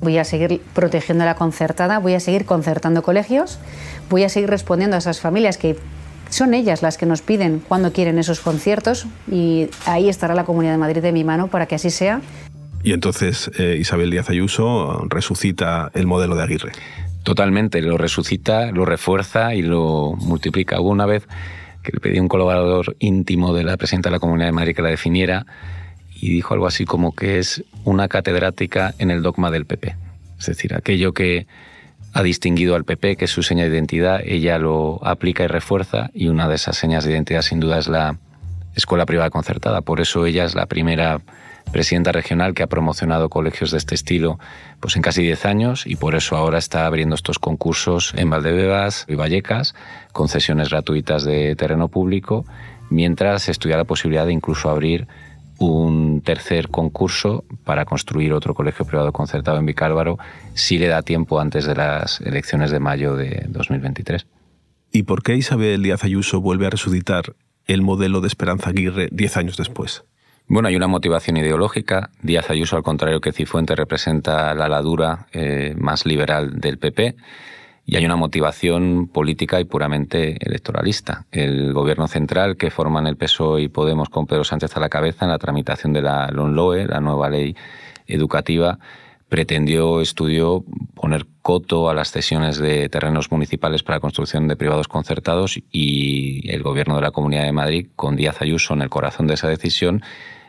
Voy 0.00 0.18
a 0.18 0.24
seguir 0.24 0.60
protegiendo 0.74 1.24
la 1.24 1.34
concertada, 1.34 1.98
voy 1.98 2.14
a 2.14 2.20
seguir 2.20 2.44
concertando 2.44 3.02
colegios, 3.02 3.58
voy 4.10 4.24
a 4.24 4.28
seguir 4.28 4.48
respondiendo 4.48 4.96
a 4.96 4.98
esas 5.00 5.20
familias 5.20 5.58
que 5.58 5.76
son 6.30 6.54
ellas 6.54 6.82
las 6.82 6.98
que 6.98 7.06
nos 7.06 7.22
piden 7.22 7.62
cuando 7.66 7.92
quieren 7.92 8.18
esos 8.18 8.40
conciertos 8.40 9.06
y 9.30 9.68
ahí 9.86 10.08
estará 10.08 10.34
la 10.34 10.44
Comunidad 10.44 10.72
de 10.72 10.78
Madrid 10.78 11.02
de 11.02 11.12
mi 11.12 11.24
mano 11.24 11.48
para 11.48 11.66
que 11.66 11.74
así 11.74 11.90
sea. 11.90 12.20
Y 12.82 12.92
entonces 12.92 13.50
eh, 13.58 13.76
Isabel 13.80 14.10
Díaz 14.10 14.30
Ayuso 14.30 15.04
resucita 15.08 15.90
el 15.94 16.06
modelo 16.06 16.36
de 16.36 16.42
Aguirre. 16.44 16.72
Totalmente, 17.24 17.82
lo 17.82 17.98
resucita, 17.98 18.70
lo 18.70 18.84
refuerza 18.84 19.54
y 19.54 19.62
lo 19.62 20.14
multiplica. 20.16 20.80
Hubo 20.80 20.90
una 20.90 21.06
vez 21.06 21.26
que 21.82 21.92
le 21.92 22.00
pedí 22.00 22.18
a 22.18 22.22
un 22.22 22.28
colaborador 22.28 22.96
íntimo 23.00 23.52
de 23.52 23.64
la 23.64 23.76
presidenta 23.76 24.08
de 24.08 24.14
la 24.14 24.20
Comunidad 24.20 24.46
de 24.46 24.52
Madrid 24.52 24.76
que 24.76 24.82
la 24.82 24.90
definiera 24.90 25.46
y 26.20 26.30
dijo 26.30 26.54
algo 26.54 26.66
así 26.66 26.84
como 26.84 27.14
que 27.14 27.38
es 27.38 27.64
una 27.84 28.08
catedrática 28.08 28.94
en 28.98 29.10
el 29.10 29.22
dogma 29.22 29.50
del 29.50 29.66
PP. 29.66 29.96
Es 30.38 30.46
decir, 30.46 30.74
aquello 30.74 31.12
que 31.12 31.46
ha 32.12 32.22
distinguido 32.22 32.74
al 32.74 32.84
PP, 32.84 33.16
que 33.16 33.26
es 33.26 33.30
su 33.30 33.42
seña 33.42 33.64
de 33.64 33.70
identidad, 33.70 34.20
ella 34.24 34.58
lo 34.58 35.04
aplica 35.06 35.44
y 35.44 35.46
refuerza 35.46 36.10
y 36.14 36.28
una 36.28 36.48
de 36.48 36.56
esas 36.56 36.76
señas 36.76 37.04
de 37.04 37.12
identidad 37.12 37.42
sin 37.42 37.60
duda 37.60 37.78
es 37.78 37.88
la 37.88 38.18
escuela 38.74 39.06
privada 39.06 39.30
concertada. 39.30 39.82
Por 39.82 40.00
eso 40.00 40.26
ella 40.26 40.44
es 40.44 40.54
la 40.54 40.66
primera 40.66 41.20
presidenta 41.70 42.12
regional 42.12 42.54
que 42.54 42.62
ha 42.62 42.66
promocionado 42.66 43.28
colegios 43.28 43.70
de 43.70 43.78
este 43.78 43.94
estilo 43.94 44.38
pues 44.80 44.96
en 44.96 45.02
casi 45.02 45.22
10 45.22 45.44
años 45.44 45.86
y 45.86 45.96
por 45.96 46.14
eso 46.14 46.36
ahora 46.36 46.58
está 46.58 46.86
abriendo 46.86 47.14
estos 47.14 47.38
concursos 47.38 48.14
en 48.16 48.30
Valdebebas 48.30 49.04
y 49.08 49.14
Vallecas, 49.14 49.74
concesiones 50.12 50.70
gratuitas 50.70 51.24
de 51.24 51.54
terreno 51.56 51.88
público, 51.88 52.46
mientras 52.90 53.48
estudia 53.48 53.76
la 53.76 53.84
posibilidad 53.84 54.24
de 54.24 54.32
incluso 54.32 54.70
abrir 54.70 55.06
un 55.58 56.22
tercer 56.22 56.68
concurso 56.68 57.44
para 57.64 57.84
construir 57.84 58.32
otro 58.32 58.54
colegio 58.54 58.86
privado 58.86 59.12
concertado 59.12 59.58
en 59.58 59.66
Vicálvaro 59.66 60.18
si 60.54 60.78
le 60.78 60.86
da 60.86 61.02
tiempo 61.02 61.40
antes 61.40 61.66
de 61.66 61.74
las 61.74 62.20
elecciones 62.20 62.70
de 62.70 62.80
mayo 62.80 63.16
de 63.16 63.44
2023. 63.48 64.26
¿Y 64.92 65.02
por 65.02 65.22
qué 65.22 65.36
Isabel 65.36 65.82
Díaz 65.82 66.04
Ayuso 66.04 66.40
vuelve 66.40 66.66
a 66.66 66.70
resucitar 66.70 67.34
el 67.66 67.82
modelo 67.82 68.20
de 68.20 68.28
Esperanza 68.28 68.70
Aguirre 68.70 69.08
10 69.12 69.36
años 69.36 69.56
después? 69.56 70.04
Bueno, 70.46 70.68
hay 70.68 70.76
una 70.76 70.86
motivación 70.86 71.36
ideológica. 71.36 72.10
Díaz 72.22 72.48
Ayuso, 72.48 72.76
al 72.76 72.82
contrario 72.82 73.20
que 73.20 73.32
Cifuente, 73.32 73.76
representa 73.76 74.54
la 74.54 74.68
ladura 74.68 75.26
eh, 75.32 75.74
más 75.76 76.06
liberal 76.06 76.58
del 76.58 76.78
PP. 76.78 77.16
Y 77.90 77.96
hay 77.96 78.04
una 78.04 78.16
motivación 78.16 79.08
política 79.08 79.60
y 79.60 79.64
puramente 79.64 80.36
electoralista. 80.46 81.24
El 81.32 81.72
gobierno 81.72 82.06
central, 82.06 82.58
que 82.58 82.70
forman 82.70 83.06
el 83.06 83.16
PSOE 83.16 83.62
y 83.62 83.68
Podemos 83.68 84.10
con 84.10 84.26
Pedro 84.26 84.44
Sánchez 84.44 84.76
a 84.76 84.80
la 84.80 84.90
cabeza 84.90 85.24
en 85.24 85.30
la 85.30 85.38
tramitación 85.38 85.94
de 85.94 86.02
la 86.02 86.28
LONLOE, 86.28 86.84
la 86.84 87.00
nueva 87.00 87.30
ley 87.30 87.56
educativa, 88.06 88.78
pretendió, 89.30 90.02
estudió 90.02 90.66
poner 90.94 91.24
coto 91.40 91.88
a 91.88 91.94
las 91.94 92.10
cesiones 92.10 92.58
de 92.58 92.90
terrenos 92.90 93.32
municipales 93.32 93.82
para 93.82 93.96
la 93.96 94.00
construcción 94.00 94.48
de 94.48 94.56
privados 94.56 94.86
concertados 94.86 95.58
y 95.72 96.46
el 96.50 96.62
gobierno 96.62 96.96
de 96.96 97.02
la 97.02 97.10
Comunidad 97.10 97.44
de 97.44 97.52
Madrid, 97.52 97.86
con 97.96 98.16
Díaz 98.16 98.42
Ayuso 98.42 98.74
en 98.74 98.82
el 98.82 98.90
corazón 98.90 99.26
de 99.28 99.34
esa 99.34 99.48
decisión, 99.48 100.02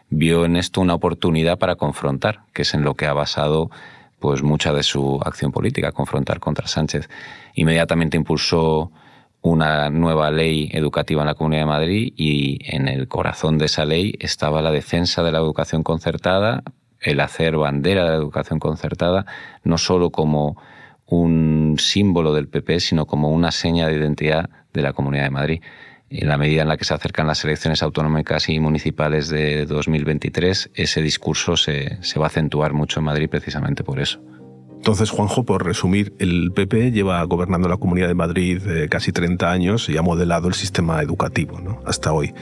vio 0.09 0.43
en 0.43 0.57
esto 0.57 0.81
una 0.81 0.95
oportunidad 0.95 1.57
para 1.57 1.75
confrontar, 1.75 2.41
que 2.51 2.63
es 2.63 2.73
en 2.73 2.83
lo 2.83 2.95
que 2.95 3.05
ha 3.05 3.13
basado 3.13 3.69
pues 4.19 4.43
mucha 4.43 4.73
de 4.73 4.83
su 4.83 5.19
acción 5.23 5.51
política, 5.51 5.91
confrontar 5.91 6.39
contra 6.39 6.67
Sánchez. 6.67 7.09
Inmediatamente 7.55 8.17
impulsó 8.17 8.91
una 9.41 9.89
nueva 9.89 10.31
ley 10.31 10.69
educativa 10.73 11.21
en 11.21 11.27
la 11.27 11.35
Comunidad 11.35 11.61
de 11.61 11.67
Madrid 11.67 12.13
y 12.15 12.59
en 12.63 12.87
el 12.87 13.07
corazón 13.07 13.57
de 13.57 13.65
esa 13.65 13.85
ley 13.85 14.15
estaba 14.19 14.61
la 14.61 14.71
defensa 14.71 15.23
de 15.23 15.31
la 15.31 15.39
educación 15.39 15.83
concertada, 15.83 16.63
el 16.99 17.21
hacer 17.21 17.55
bandera 17.55 18.03
de 18.03 18.09
la 18.09 18.15
educación 18.15 18.59
concertada, 18.59 19.25
no 19.63 19.77
solo 19.77 20.09
como 20.09 20.57
un 21.05 21.77
símbolo 21.79 22.33
del 22.33 22.49
PP, 22.49 22.81
sino 22.81 23.05
como 23.05 23.29
una 23.29 23.51
seña 23.51 23.87
de 23.87 23.95
identidad 23.95 24.49
de 24.73 24.81
la 24.81 24.93
Comunidad 24.93 25.23
de 25.23 25.29
Madrid 25.29 25.61
en 26.09 26.27
la 26.27 26.37
medida 26.37 26.63
en 26.63 26.67
la 26.67 26.77
que 26.77 26.85
se 26.85 26.93
acercan 26.93 27.27
las 27.27 27.43
elecciones 27.45 27.83
autonómicas 27.83 28.49
y 28.49 28.59
municipales 28.59 29.29
de 29.29 29.65
2023, 29.65 30.71
ese 30.73 31.01
discurso 31.01 31.55
se, 31.55 31.99
va 32.17 32.25
a 32.25 32.27
acentuar 32.27 32.73
mucho 32.73 32.99
en 32.99 33.05
Madrid 33.05 33.29
precisamente 33.29 33.83
por 33.83 33.99
eso. 33.99 34.19
Entonces, 34.77 35.09
Juanjo, 35.09 35.43
por 35.43 35.65
resumir, 35.65 36.13
el 36.19 36.51
PP 36.53 36.91
lleva 36.91 37.21
gobernando 37.23 37.67
la 37.67 37.77
Comunidad 37.77 38.07
de 38.07 38.15
Madrid 38.15 38.61
eh, 38.65 38.87
casi 38.89 39.11
30 39.11 39.51
años 39.51 39.89
y 39.89 39.97
ha 39.97 40.01
modelado 40.01 40.47
el 40.47 40.53
sistema 40.53 41.01
educativo 41.01 41.59
¿no? 41.59 41.81
hasta 41.85 42.13
hoy. 42.13 42.33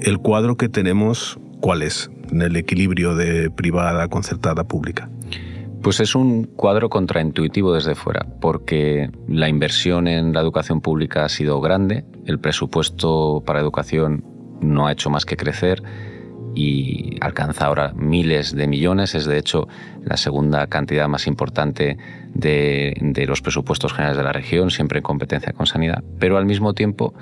El 0.00 0.18
cuadro 0.18 0.56
que 0.56 0.68
tenemos, 0.68 1.38
¿cuál 1.60 1.82
es 1.82 2.10
en 2.32 2.42
el 2.42 2.56
equilibrio 2.56 3.14
de 3.14 3.50
privada, 3.50 4.08
concertada, 4.08 4.64
pública? 4.64 5.10
Pues 5.84 6.00
es 6.00 6.14
un 6.14 6.44
cuadro 6.44 6.88
contraintuitivo 6.88 7.74
desde 7.74 7.94
fuera, 7.94 8.26
porque 8.40 9.10
la 9.28 9.50
inversión 9.50 10.08
en 10.08 10.32
la 10.32 10.40
educación 10.40 10.80
pública 10.80 11.26
ha 11.26 11.28
sido 11.28 11.60
grande, 11.60 12.06
el 12.24 12.40
presupuesto 12.40 13.42
para 13.44 13.60
educación 13.60 14.24
no 14.62 14.86
ha 14.86 14.92
hecho 14.92 15.10
más 15.10 15.26
que 15.26 15.36
crecer 15.36 15.82
y 16.54 17.18
alcanza 17.20 17.66
ahora 17.66 17.92
miles 17.94 18.56
de 18.56 18.66
millones, 18.66 19.14
es 19.14 19.26
de 19.26 19.36
hecho 19.36 19.68
la 20.02 20.16
segunda 20.16 20.66
cantidad 20.68 21.06
más 21.06 21.26
importante 21.26 21.98
de, 22.32 22.94
los 23.28 23.42
presupuestos 23.42 23.92
generales 23.92 24.16
de 24.16 24.24
la 24.24 24.32
región, 24.32 24.70
siempre 24.70 25.00
en 25.00 25.04
competencia 25.04 25.52
con 25.52 25.66
sanidad, 25.66 26.02
pero 26.18 26.38
al 26.38 26.46
mismo 26.46 26.72
tiempo 26.72 27.12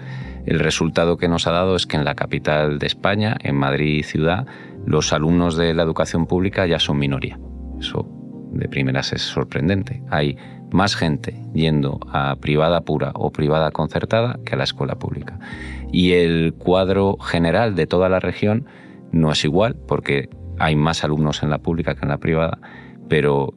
el 0.46 0.60
resultado 0.60 1.16
que 1.16 1.26
nos 1.26 1.48
ha 1.48 1.50
dado 1.50 1.74
es 1.74 1.86
que 1.86 1.96
en 1.96 2.04
la 2.04 2.14
capital 2.14 2.78
de 2.78 2.86
España, 2.86 3.36
en 3.42 3.56
Madrid 3.56 4.04
ciudad, 4.04 4.46
los 4.86 5.12
alumnos 5.12 5.56
de 5.56 5.74
la 5.74 5.82
educación 5.82 6.26
pública 6.26 6.64
ya 6.64 6.78
son 6.78 7.00
minoría. 7.00 7.40
De 8.52 8.68
primeras 8.68 9.12
es 9.12 9.22
sorprendente. 9.22 10.02
Hay 10.10 10.36
más 10.70 10.96
gente 10.96 11.42
yendo 11.54 12.00
a 12.12 12.36
privada 12.36 12.80
pura 12.82 13.12
o 13.14 13.30
privada 13.30 13.70
concertada 13.70 14.38
que 14.44 14.54
a 14.54 14.58
la 14.58 14.64
escuela 14.64 14.96
pública. 14.96 15.38
Y 15.92 16.12
el 16.12 16.54
cuadro 16.54 17.16
general 17.18 17.74
de 17.74 17.86
toda 17.86 18.08
la 18.08 18.20
región 18.20 18.66
no 19.12 19.30
es 19.32 19.44
igual 19.44 19.76
porque 19.86 20.30
hay 20.58 20.76
más 20.76 21.04
alumnos 21.04 21.42
en 21.42 21.50
la 21.50 21.58
pública 21.58 21.94
que 21.94 22.02
en 22.02 22.08
la 22.08 22.18
privada, 22.18 22.58
pero 23.08 23.54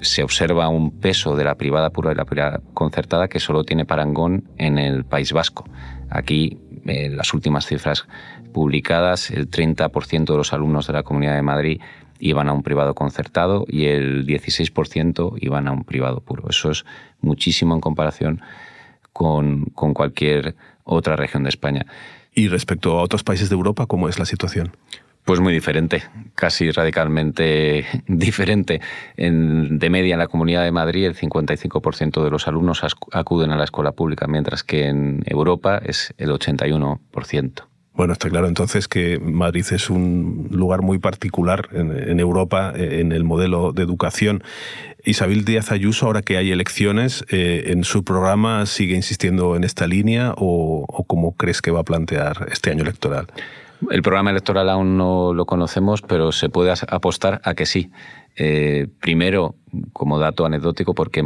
se 0.00 0.22
observa 0.22 0.68
un 0.68 1.00
peso 1.00 1.36
de 1.36 1.44
la 1.44 1.54
privada 1.56 1.90
pura 1.90 2.12
y 2.12 2.14
la 2.14 2.24
privada 2.24 2.60
concertada 2.74 3.28
que 3.28 3.40
solo 3.40 3.64
tiene 3.64 3.84
parangón 3.84 4.44
en 4.58 4.78
el 4.78 5.04
País 5.04 5.32
Vasco. 5.32 5.64
Aquí, 6.10 6.58
en 6.84 7.16
las 7.16 7.32
últimas 7.32 7.66
cifras 7.66 8.06
publicadas, 8.52 9.30
el 9.30 9.50
30% 9.50 10.26
de 10.26 10.36
los 10.36 10.52
alumnos 10.52 10.86
de 10.86 10.92
la 10.92 11.02
Comunidad 11.02 11.34
de 11.34 11.42
Madrid 11.42 11.80
iban 12.18 12.48
a 12.48 12.52
un 12.52 12.62
privado 12.62 12.94
concertado 12.94 13.64
y 13.68 13.86
el 13.86 14.26
16% 14.26 15.36
iban 15.40 15.68
a 15.68 15.72
un 15.72 15.84
privado 15.84 16.20
puro. 16.20 16.48
Eso 16.48 16.70
es 16.70 16.84
muchísimo 17.20 17.74
en 17.74 17.80
comparación 17.80 18.40
con, 19.12 19.66
con 19.66 19.94
cualquier 19.94 20.56
otra 20.84 21.16
región 21.16 21.42
de 21.42 21.50
España. 21.50 21.86
¿Y 22.34 22.48
respecto 22.48 22.98
a 22.98 23.02
otros 23.02 23.24
países 23.24 23.48
de 23.48 23.54
Europa, 23.54 23.86
cómo 23.86 24.08
es 24.08 24.18
la 24.18 24.26
situación? 24.26 24.72
Pues 25.24 25.40
muy 25.40 25.52
diferente, 25.52 26.04
casi 26.36 26.70
radicalmente 26.70 27.84
diferente. 28.06 28.80
En, 29.16 29.78
de 29.78 29.90
media 29.90 30.12
en 30.12 30.20
la 30.20 30.28
Comunidad 30.28 30.62
de 30.62 30.70
Madrid 30.70 31.06
el 31.06 31.16
55% 31.16 32.22
de 32.22 32.30
los 32.30 32.46
alumnos 32.46 32.82
acuden 33.10 33.50
a 33.50 33.56
la 33.56 33.64
escuela 33.64 33.92
pública, 33.92 34.28
mientras 34.28 34.62
que 34.62 34.86
en 34.86 35.24
Europa 35.26 35.80
es 35.84 36.14
el 36.18 36.30
81%. 36.30 37.64
Bueno, 37.96 38.12
está 38.12 38.28
claro 38.28 38.46
entonces 38.46 38.88
que 38.88 39.18
Madrid 39.18 39.64
es 39.70 39.88
un 39.88 40.48
lugar 40.50 40.82
muy 40.82 40.98
particular 40.98 41.68
en, 41.72 42.20
Europa 42.20 42.72
en 42.76 43.10
el 43.12 43.24
modelo 43.24 43.72
de 43.72 43.82
educación. 43.82 44.42
Isabel 45.02 45.44
Díaz 45.44 45.72
Ayuso, 45.72 46.06
ahora 46.06 46.20
que 46.20 46.36
hay 46.36 46.50
elecciones, 46.50 47.24
eh, 47.30 47.64
¿en 47.68 47.84
su 47.84 48.04
programa 48.04 48.66
sigue 48.66 48.96
insistiendo 48.96 49.56
en 49.56 49.64
esta 49.64 49.86
línea 49.86 50.34
o, 50.36 51.04
cómo 51.06 51.36
crees 51.36 51.62
que 51.62 51.70
va 51.70 51.80
a 51.80 51.84
plantear 51.84 52.48
este 52.50 52.70
año 52.70 52.82
electoral? 52.82 53.28
El 53.90 54.02
programa 54.02 54.30
electoral 54.30 54.68
aún 54.68 54.98
no 54.98 55.32
lo 55.32 55.46
conocemos, 55.46 56.02
pero 56.02 56.32
se 56.32 56.48
puede 56.48 56.74
apostar 56.88 57.40
a 57.44 57.54
que 57.54 57.64
sí. 57.64 57.90
Eh, 58.36 58.88
primero, 59.00 59.54
como 59.92 60.18
dato 60.18 60.44
anecdótico, 60.44 60.92
porque 60.92 61.22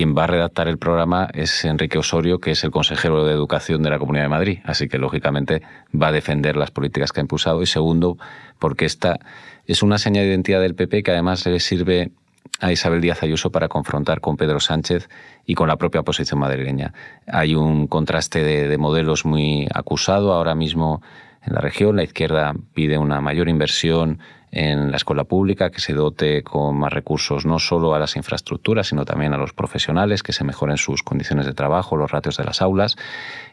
quien 0.00 0.16
va 0.16 0.24
a 0.24 0.28
redactar 0.28 0.66
el 0.66 0.78
programa 0.78 1.28
es 1.34 1.62
Enrique 1.66 1.98
Osorio, 1.98 2.38
que 2.38 2.52
es 2.52 2.64
el 2.64 2.70
consejero 2.70 3.26
de 3.26 3.34
Educación 3.34 3.82
de 3.82 3.90
la 3.90 3.98
Comunidad 3.98 4.24
de 4.24 4.28
Madrid. 4.30 4.58
Así 4.64 4.88
que, 4.88 4.96
lógicamente, 4.96 5.60
va 5.94 6.06
a 6.06 6.12
defender 6.12 6.56
las 6.56 6.70
políticas 6.70 7.12
que 7.12 7.20
ha 7.20 7.24
impulsado. 7.24 7.60
Y 7.60 7.66
segundo, 7.66 8.16
porque 8.58 8.86
esta 8.86 9.18
es 9.66 9.82
una 9.82 9.98
señal 9.98 10.24
de 10.24 10.30
identidad 10.30 10.62
del 10.62 10.74
PP 10.74 11.02
que 11.02 11.10
además 11.10 11.44
le 11.44 11.60
sirve 11.60 12.12
a 12.60 12.72
Isabel 12.72 13.02
Díaz 13.02 13.22
Ayuso 13.22 13.52
para 13.52 13.68
confrontar 13.68 14.22
con 14.22 14.38
Pedro 14.38 14.58
Sánchez 14.58 15.10
y 15.44 15.54
con 15.54 15.68
la 15.68 15.76
propia 15.76 16.00
oposición 16.00 16.40
madrileña. 16.40 16.94
Hay 17.26 17.54
un 17.54 17.86
contraste 17.86 18.42
de, 18.42 18.68
de 18.68 18.78
modelos 18.78 19.26
muy 19.26 19.68
acusado 19.74 20.32
ahora 20.32 20.54
mismo 20.54 21.02
en 21.42 21.52
la 21.52 21.60
región. 21.60 21.96
La 21.96 22.04
izquierda 22.04 22.54
pide 22.72 22.96
una 22.96 23.20
mayor 23.20 23.50
inversión 23.50 24.18
en 24.52 24.90
la 24.90 24.96
escuela 24.96 25.24
pública, 25.24 25.70
que 25.70 25.80
se 25.80 25.92
dote 25.92 26.42
con 26.42 26.76
más 26.76 26.92
recursos 26.92 27.46
no 27.46 27.58
solo 27.58 27.94
a 27.94 27.98
las 27.98 28.16
infraestructuras, 28.16 28.88
sino 28.88 29.04
también 29.04 29.32
a 29.32 29.38
los 29.38 29.52
profesionales, 29.52 30.22
que 30.22 30.32
se 30.32 30.44
mejoren 30.44 30.76
sus 30.76 31.02
condiciones 31.02 31.46
de 31.46 31.54
trabajo, 31.54 31.96
los 31.96 32.10
ratios 32.10 32.36
de 32.36 32.44
las 32.44 32.60
aulas. 32.60 32.96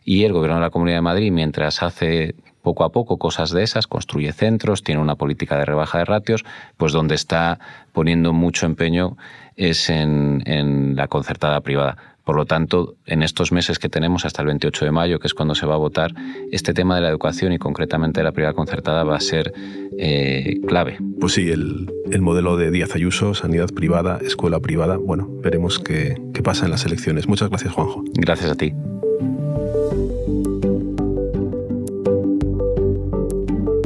Y 0.04 0.24
el 0.24 0.34
Gobierno 0.34 0.56
de 0.56 0.62
la 0.64 0.70
Comunidad 0.70 0.98
de 0.98 1.02
Madrid, 1.02 1.32
mientras 1.32 1.84
hace 1.84 2.36
poco 2.64 2.84
a 2.84 2.92
poco 2.92 3.18
cosas 3.18 3.52
de 3.52 3.64
esas, 3.64 3.88
construye 3.88 4.34
centros, 4.34 4.84
tiene 4.84 5.02
una 5.02 5.16
política 5.16 5.58
de 5.58 5.66
rebaja 5.66 6.00
de 6.00 6.06
ratios, 6.06 6.44
pues 6.78 6.92
donde 6.92 7.16
está 7.16 7.60
poniendo 7.94 8.34
mucho 8.34 8.66
empeño 8.66 9.18
es 9.56 9.90
en, 9.90 10.44
en 10.46 10.96
la 10.96 11.08
concertada 11.08 11.62
privada. 11.62 12.17
Por 12.28 12.36
lo 12.36 12.46
tanto, 12.46 12.98
en 13.06 13.24
estos 13.24 13.54
meses 13.54 13.80
que 13.80 13.88
tenemos 13.88 14.26
hasta 14.26 14.42
el 14.42 14.48
28 14.48 14.84
de 14.84 14.92
mayo, 14.92 15.18
que 15.18 15.28
es 15.28 15.34
cuando 15.34 15.56
se 15.56 15.66
va 15.66 15.76
a 15.76 15.78
votar, 15.78 16.14
este 16.52 16.74
tema 16.74 16.96
de 16.96 17.02
la 17.02 17.08
educación 17.08 17.54
y 17.54 17.58
concretamente 17.58 18.20
de 18.20 18.26
la 18.26 18.34
privada 18.34 18.54
concertada 18.54 19.06
va 19.06 19.16
a 19.16 19.22
ser 19.22 19.54
eh, 19.98 20.60
clave. 20.68 20.98
Pues 21.22 21.32
sí, 21.32 21.50
el, 21.50 21.88
modelo 22.20 22.58
de 22.58 22.70
Díaz 22.70 22.96
Ayuso, 22.96 23.34
sanidad 23.34 23.70
privada, 23.74 24.20
escuela 24.22 24.60
privada, 24.60 24.98
bueno, 24.98 25.30
veremos 25.42 25.80
qué, 25.80 26.22
qué 26.34 26.44
pasa 26.44 26.66
en 26.66 26.72
las 26.72 26.86
elecciones. 26.86 27.30
Muchas 27.30 27.48
gracias, 27.48 27.74
Juanjo. 27.74 28.04
Gracias 28.16 28.52
a 28.52 28.56
ti. 28.56 28.74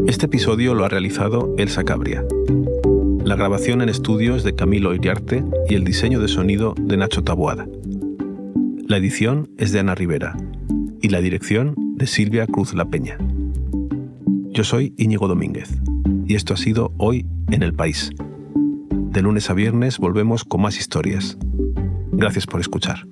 Este 0.08 0.26
episodio 0.26 0.74
lo 0.74 0.84
ha 0.84 0.90
realizado 0.90 1.54
Elsa 1.60 1.84
Cabria. 1.84 2.26
La 3.24 3.36
grabación 3.36 3.84
en 3.84 3.90
estudios 3.90 4.44
de 4.44 4.56
Camilo 4.56 4.96
Iriarte 4.96 5.44
y 5.70 5.76
el 5.76 5.84
diseño 5.84 6.20
de 6.20 6.28
sonido 6.28 6.74
de 6.76 6.98
Nacho 6.98 7.24
Taboada. 7.24 7.68
La 8.92 8.98
edición 8.98 9.50
es 9.58 9.72
de 9.72 9.80
Ana 9.80 9.96
Rivera 9.96 10.36
y 11.02 11.08
la 11.08 11.22
dirección 11.22 11.76
de 11.96 12.08
Silvia 12.08 12.46
Cruz 12.46 12.74
La 12.74 12.90
Peña. 12.90 13.18
Yo 14.50 14.66
soy 14.66 14.94
Íñigo 14.98 15.30
Domínguez 15.30 15.80
y 16.26 16.36
esto 16.36 16.54
ha 16.54 16.58
sido 16.58 16.92
Hoy 16.98 17.26
en 17.52 17.64
el 17.64 17.74
País. 17.74 18.12
De 18.92 19.22
lunes 19.22 19.50
a 19.50 19.54
viernes 19.54 19.98
volvemos 19.98 20.44
con 20.44 20.64
más 20.64 20.78
historias. 20.78 21.38
Gracias 22.12 22.46
por 22.46 22.60
escuchar. 22.60 23.08